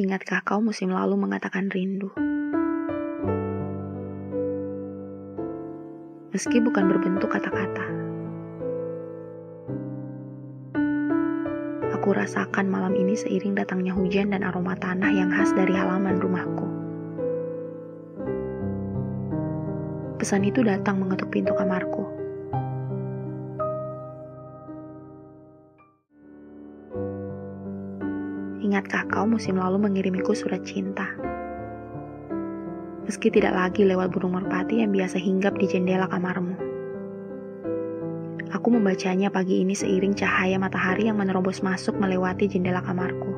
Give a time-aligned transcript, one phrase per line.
[0.00, 2.08] Ingatkah kau musim lalu mengatakan rindu?
[6.32, 7.84] Meski bukan berbentuk kata-kata.
[12.00, 16.64] Aku rasakan malam ini seiring datangnya hujan dan aroma tanah yang khas dari halaman rumahku.
[20.16, 22.19] Pesan itu datang mengetuk pintu kamarku.
[28.60, 31.08] Ingatkah kau musim lalu mengirimiku surat cinta?
[33.08, 36.60] Meski tidak lagi lewat burung merpati yang biasa hinggap di jendela kamarmu.
[38.52, 43.32] Aku membacanya pagi ini seiring cahaya matahari yang menerobos masuk melewati jendela kamarku.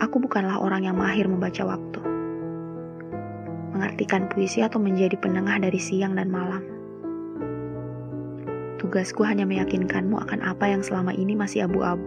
[0.00, 2.00] Aku bukanlah orang yang mahir membaca waktu,
[3.76, 6.79] mengartikan puisi atau menjadi penengah dari siang dan malam.
[8.80, 12.00] Tugasku hanya meyakinkanmu akan apa yang selama ini masih abu-abu.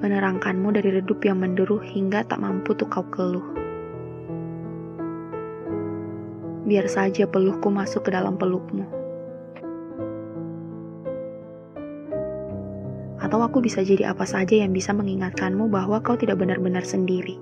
[0.00, 3.44] Menerangkanmu dari redup yang menderu hingga tak mampu tuh kau keluh.
[6.64, 8.88] Biar saja peluhku masuk ke dalam pelukmu.
[13.20, 17.36] Atau aku bisa jadi apa saja yang bisa mengingatkanmu bahwa kau tidak benar-benar sendiri.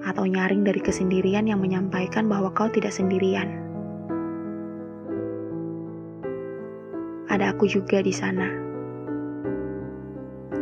[0.00, 3.69] Atau nyaring dari kesendirian yang menyampaikan bahwa kau tidak sendirian.
[7.30, 8.50] Ada aku juga di sana.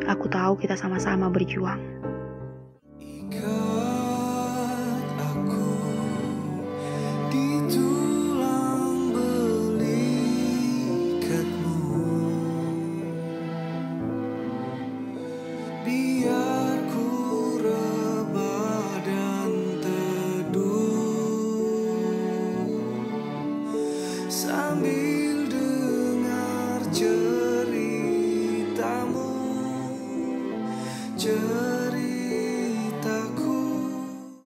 [0.04, 1.98] Aku tahu kita sama-sama berjuang.
[24.68, 25.17] ceritamu
[31.18, 31.87] 这